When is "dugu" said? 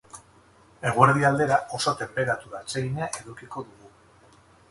3.69-3.93